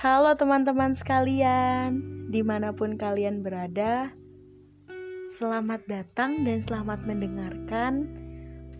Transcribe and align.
Halo 0.00 0.32
teman-teman 0.32 0.96
sekalian, 0.96 2.00
di 2.32 2.40
mana 2.40 2.72
pun 2.72 2.96
kalian 2.96 3.44
berada, 3.44 4.08
selamat 5.36 5.84
datang 5.84 6.40
dan 6.40 6.64
selamat 6.64 7.04
mendengarkan 7.04 8.08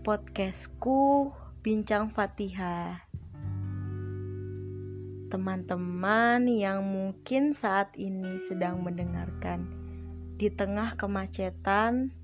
podcastku 0.00 1.28
Bincang 1.60 2.09
Fatihah. 2.09 3.04
Teman-teman 5.28 6.48
yang 6.48 6.88
mungkin 6.88 7.52
saat 7.52 7.92
ini 8.00 8.41
sedang 8.48 8.80
mendengarkan 8.80 9.68
di 10.41 10.48
tengah 10.48 10.96
kemacetan 10.96 12.16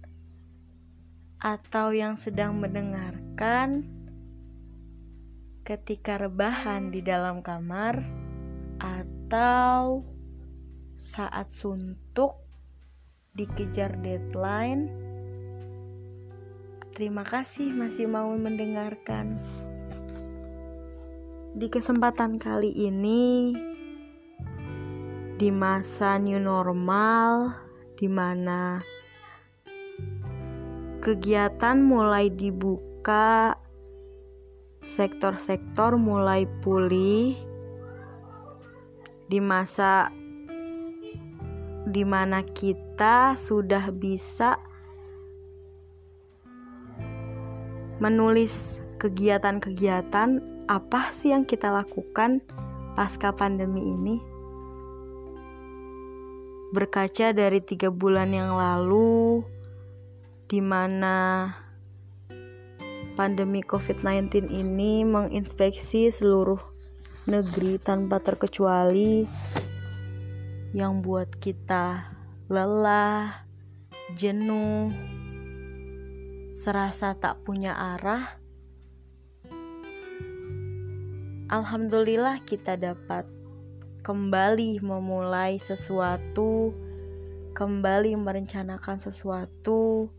atau 1.37 1.93
yang 1.93 2.17
sedang 2.17 2.57
mendengarkan 2.57 3.93
ketika 5.69 6.17
rebahan 6.17 6.89
di 6.89 7.05
dalam 7.05 7.45
kamar 7.45 8.25
atau 8.81 10.05
saat 10.97 11.53
suntuk 11.53 12.41
dikejar 13.37 13.93
deadline. 14.01 14.89
Terima 16.97 17.21
kasih 17.21 17.77
masih 17.77 18.09
mau 18.09 18.33
mendengarkan. 18.33 19.37
Di 21.57 21.69
kesempatan 21.69 22.41
kali 22.41 22.73
ini 22.73 23.53
di 25.37 25.53
masa 25.53 26.17
new 26.17 26.41
normal 26.41 27.53
di 28.01 28.09
mana 28.09 28.81
kegiatan 31.05 31.85
mulai 31.85 32.33
dibuka, 32.33 33.55
sektor-sektor 34.83 36.01
mulai 36.01 36.49
pulih 36.65 37.46
di 39.27 39.43
masa 39.43 40.11
di 41.87 42.03
mana 42.03 42.43
kita 42.43 43.39
sudah 43.39 43.91
bisa 43.95 44.59
menulis 48.03 48.83
kegiatan-kegiatan 48.99 50.43
apa 50.67 51.01
sih 51.15 51.31
yang 51.31 51.47
kita 51.47 51.71
lakukan 51.71 52.43
pasca 52.99 53.31
pandemi 53.31 53.95
ini? 53.95 54.19
Berkaca 56.75 57.31
dari 57.31 57.63
tiga 57.63 57.95
bulan 57.95 58.35
yang 58.35 58.59
lalu 58.59 59.47
di 60.51 60.59
mana 60.59 61.51
pandemi 63.15 63.63
COVID-19 63.65 64.51
ini 64.51 65.07
menginspeksi 65.07 66.11
seluruh 66.13 66.76
negeri 67.27 67.83
tanpa 67.83 68.23
terkecuali 68.23 69.27
yang 70.71 71.03
buat 71.03 71.35
kita 71.43 72.15
lelah, 72.47 73.43
jenuh, 74.15 74.95
serasa 76.55 77.19
tak 77.19 77.43
punya 77.43 77.75
arah. 77.75 78.39
Alhamdulillah 81.51 82.47
kita 82.47 82.79
dapat 82.79 83.27
kembali 84.07 84.79
memulai 84.79 85.59
sesuatu, 85.59 86.71
kembali 87.59 88.15
merencanakan 88.23 89.03
sesuatu, 89.03 90.15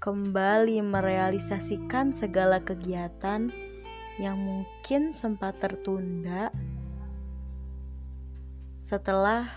kembali 0.00 0.80
merealisasikan 0.80 2.16
segala 2.16 2.64
kegiatan 2.64 3.65
yang 4.16 4.40
mungkin 4.40 5.12
sempat 5.12 5.60
tertunda 5.60 6.48
setelah 8.80 9.50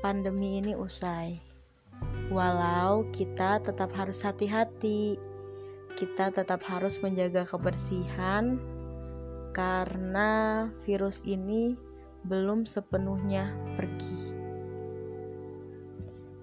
pandemi 0.00 0.62
ini 0.62 0.72
usai. 0.78 1.42
Walau 2.30 3.08
kita 3.10 3.58
tetap 3.58 3.90
harus 3.92 4.22
hati-hati, 4.22 5.18
kita 5.98 6.30
tetap 6.30 6.62
harus 6.62 7.00
menjaga 7.02 7.42
kebersihan 7.42 8.62
karena 9.50 10.70
virus 10.86 11.18
ini 11.26 11.74
belum 12.22 12.70
sepenuhnya 12.70 13.50
pergi. 13.74 14.38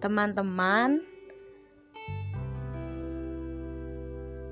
Teman-teman, 0.04 1.15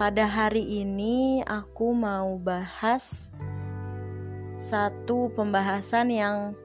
Pada 0.03 0.27
hari 0.27 0.83
ini 0.83 1.47
aku 1.47 1.95
mau 1.95 2.35
bahas 2.35 3.31
satu 4.59 5.31
pembahasan 5.31 6.11
yang 6.11 6.59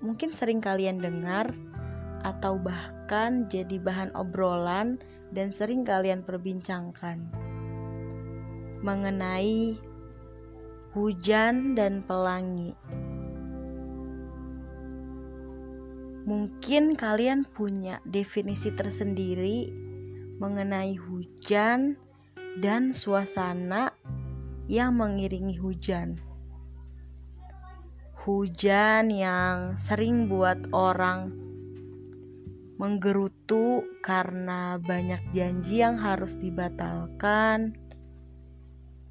mungkin 0.00 0.32
sering 0.32 0.64
kalian 0.64 0.96
dengar 0.96 1.52
atau 2.24 2.56
bahkan 2.56 3.44
jadi 3.52 3.76
bahan 3.76 4.16
obrolan 4.16 4.96
dan 5.28 5.52
sering 5.52 5.84
kalian 5.84 6.24
perbincangkan 6.24 7.28
mengenai 8.80 9.76
hujan 10.96 11.76
dan 11.76 12.00
pelangi. 12.08 12.72
Mungkin 16.24 16.96
kalian 16.96 17.44
punya 17.44 18.00
definisi 18.08 18.72
tersendiri 18.72 19.68
mengenai 20.40 20.96
hujan 20.96 22.00
dan 22.58 22.90
suasana 22.90 23.94
yang 24.66 24.98
mengiringi 24.98 25.54
hujan. 25.54 26.18
Hujan 28.26 29.14
yang 29.14 29.78
sering 29.78 30.26
buat 30.26 30.70
orang 30.74 31.30
menggerutu 32.80 33.84
karena 34.00 34.80
banyak 34.80 35.20
janji 35.36 35.84
yang 35.84 36.00
harus 36.00 36.34
dibatalkan. 36.40 37.76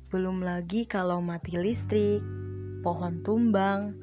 Belum 0.10 0.42
lagi 0.42 0.90
kalau 0.90 1.22
mati 1.22 1.54
listrik, 1.54 2.26
pohon 2.82 3.22
tumbang, 3.22 3.94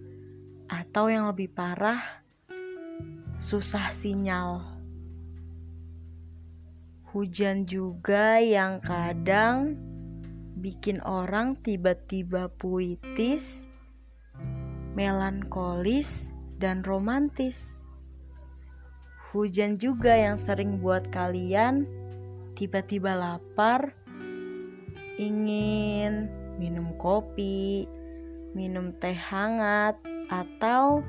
atau 0.71 1.11
yang 1.11 1.27
lebih 1.27 1.51
parah, 1.51 2.23
susah 3.35 3.91
sinyal 3.91 4.76
Hujan 7.17 7.65
juga 7.65 8.45
yang 8.45 8.77
kadang 8.85 9.73
bikin 10.61 11.01
orang 11.01 11.57
tiba-tiba 11.65 12.53
puitis, 12.61 13.65
melankolis, 14.93 16.29
dan 16.61 16.85
romantis. 16.85 17.81
Hujan 19.33 19.81
juga 19.81 20.13
yang 20.13 20.37
sering 20.37 20.77
buat 20.77 21.09
kalian 21.09 21.89
tiba-tiba 22.53 23.17
lapar, 23.17 23.97
ingin 25.17 26.29
minum 26.61 26.93
kopi, 27.01 27.89
minum 28.53 28.93
teh 29.01 29.17
hangat, 29.17 29.97
atau 30.29 31.01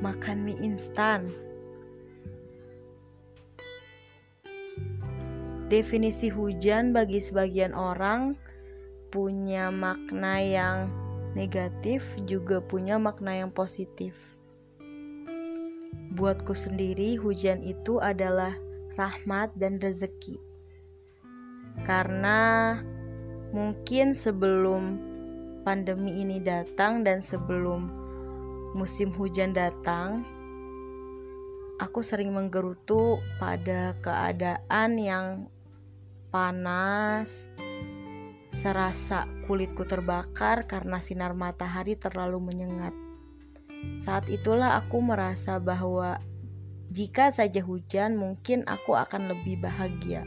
makan 0.00 0.40
mie 0.40 0.56
instan. 0.64 1.28
Definisi 5.64 6.28
hujan 6.28 6.92
bagi 6.92 7.16
sebagian 7.16 7.72
orang 7.72 8.36
punya 9.08 9.72
makna 9.72 10.36
yang 10.42 10.92
negatif, 11.32 12.04
juga 12.28 12.60
punya 12.60 13.00
makna 13.00 13.40
yang 13.40 13.48
positif. 13.48 14.12
Buatku 16.14 16.52
sendiri, 16.52 17.16
hujan 17.16 17.64
itu 17.64 17.98
adalah 17.98 18.52
rahmat 18.94 19.50
dan 19.58 19.82
rezeki, 19.82 20.38
karena 21.82 22.78
mungkin 23.50 24.14
sebelum 24.14 25.00
pandemi 25.66 26.22
ini 26.22 26.38
datang 26.38 27.02
dan 27.02 27.18
sebelum 27.18 27.90
musim 28.78 29.10
hujan 29.10 29.50
datang, 29.50 30.22
aku 31.82 32.04
sering 32.04 32.30
menggerutu 32.30 33.18
pada 33.42 33.98
keadaan 33.98 35.00
yang 35.00 35.26
panas, 36.34 37.46
serasa 38.50 39.30
kulitku 39.46 39.86
terbakar 39.86 40.66
karena 40.66 40.98
sinar 40.98 41.30
matahari 41.30 41.94
terlalu 41.94 42.42
menyengat. 42.42 42.90
Saat 44.02 44.26
itulah 44.26 44.74
aku 44.82 44.98
merasa 44.98 45.62
bahwa 45.62 46.18
jika 46.90 47.30
saja 47.30 47.62
hujan, 47.62 48.18
mungkin 48.18 48.66
aku 48.66 48.98
akan 48.98 49.30
lebih 49.30 49.62
bahagia. 49.62 50.26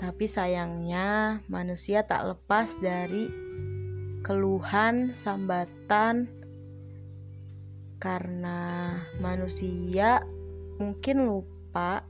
Tapi 0.00 0.24
sayangnya, 0.24 1.44
manusia 1.44 2.08
tak 2.08 2.24
lepas 2.24 2.72
dari 2.80 3.28
keluhan, 4.24 5.12
sambatan, 5.12 6.32
karena 8.00 8.96
manusia 9.20 10.24
mungkin 10.80 11.28
lupa 11.28 12.08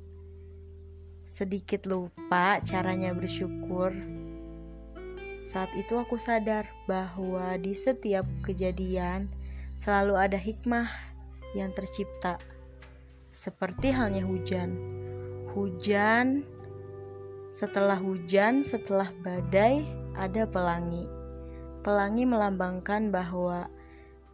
sedikit 1.34 1.90
lupa 1.90 2.62
caranya 2.62 3.10
bersyukur. 3.10 3.90
Saat 5.42 5.74
itu 5.74 5.98
aku 5.98 6.14
sadar 6.14 6.70
bahwa 6.86 7.58
di 7.58 7.74
setiap 7.74 8.22
kejadian 8.46 9.26
selalu 9.74 10.14
ada 10.14 10.38
hikmah 10.38 10.86
yang 11.58 11.74
tercipta. 11.74 12.38
Seperti 13.34 13.90
halnya 13.90 14.22
hujan. 14.22 14.78
Hujan 15.58 16.46
setelah 17.50 17.98
hujan, 17.98 18.62
setelah 18.62 19.10
badai, 19.26 19.82
ada 20.14 20.46
pelangi. 20.46 21.10
Pelangi 21.82 22.30
melambangkan 22.30 23.10
bahwa 23.10 23.66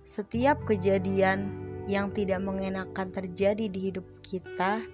setiap 0.05 0.69
kejadian 0.69 1.49
yang 1.89 2.13
tidak 2.13 2.45
mengenakan 2.45 3.09
terjadi 3.09 3.73
di 3.73 3.89
hidup 3.89 4.05
kita, 4.21 4.85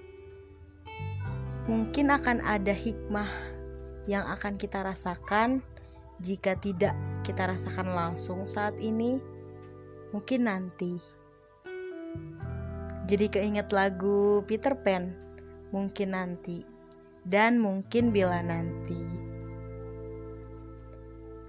mungkin 1.66 2.14
akan 2.14 2.42
ada 2.46 2.70
hikmah 2.70 3.30
yang 4.06 4.22
akan 4.30 4.54
kita 4.54 4.86
rasakan 4.86 5.62
jika 6.22 6.54
tidak 6.62 6.94
kita 7.26 7.50
rasakan 7.50 7.92
langsung 7.92 8.46
saat 8.46 8.78
ini, 8.78 9.18
mungkin 10.14 10.46
nanti. 10.46 10.96
Jadi 13.06 13.26
keinget 13.30 13.70
lagu 13.74 14.46
Peter 14.46 14.78
Pan, 14.78 15.10
mungkin 15.74 16.14
nanti 16.14 16.62
dan 17.26 17.58
mungkin 17.58 18.14
bila 18.14 18.38
nanti. 18.40 18.96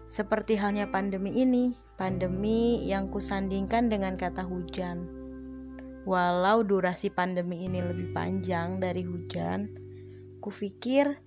Seperti 0.10 0.58
halnya 0.58 0.90
pandemi 0.90 1.38
ini, 1.38 1.78
pandemi 1.94 2.82
yang 2.90 3.14
kusandingkan 3.14 3.86
dengan 3.86 4.18
kata 4.18 4.42
hujan. 4.42 5.06
Walau 6.10 6.66
durasi 6.66 7.14
pandemi 7.14 7.70
ini 7.70 7.84
lebih 7.84 8.16
panjang 8.16 8.82
dari 8.82 9.06
hujan, 9.06 9.87
kupikir 10.48 11.20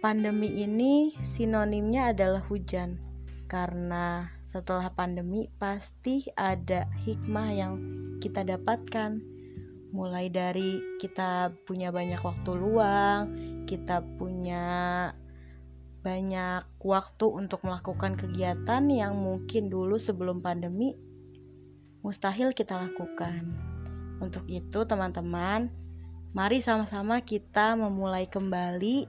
pandemi 0.00 0.64
ini 0.64 1.12
sinonimnya 1.20 2.16
adalah 2.16 2.40
hujan. 2.48 2.96
Karena 3.44 4.32
setelah 4.48 4.88
pandemi 4.96 5.52
pasti 5.60 6.24
ada 6.32 6.88
hikmah 7.04 7.48
yang 7.52 7.72
kita 8.24 8.40
dapatkan 8.40 9.20
mulai 9.92 10.32
dari 10.32 10.80
kita 10.96 11.52
punya 11.68 11.92
banyak 11.92 12.16
waktu 12.16 12.50
luang, 12.56 13.22
kita 13.68 14.00
punya 14.16 14.64
banyak 16.00 16.64
waktu 16.80 17.26
untuk 17.28 17.60
melakukan 17.60 18.16
kegiatan 18.16 18.88
yang 18.88 19.20
mungkin 19.20 19.68
dulu 19.68 20.00
sebelum 20.00 20.40
pandemi 20.40 20.96
mustahil 22.00 22.56
kita 22.56 22.88
lakukan. 22.88 23.52
Untuk 24.16 24.48
itu, 24.48 24.80
teman-teman, 24.88 25.68
mari 26.30 26.62
sama-sama 26.62 27.18
kita 27.22 27.74
memulai 27.74 28.30
kembali, 28.30 29.06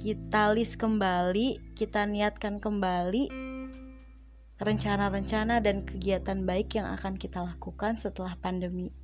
kita 0.00 0.56
list 0.56 0.80
kembali, 0.80 1.76
kita 1.76 2.08
niatkan 2.08 2.56
kembali 2.56 3.28
rencana-rencana 4.62 5.58
dan 5.58 5.82
kegiatan 5.82 6.46
baik 6.46 6.78
yang 6.78 6.86
akan 6.94 7.18
kita 7.18 7.42
lakukan 7.42 7.98
setelah 7.98 8.38
pandemi. 8.38 8.94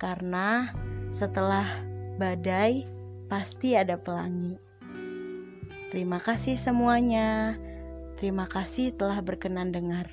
Karena 0.00 0.72
setelah 1.12 1.66
badai 2.16 2.88
pasti 3.28 3.76
ada 3.76 4.00
pelangi. 4.00 4.56
Terima 5.90 6.22
kasih 6.22 6.56
semuanya. 6.56 7.58
Terima 8.16 8.46
kasih 8.46 8.94
telah 8.94 9.18
berkenan 9.20 9.74
dengar. 9.74 10.08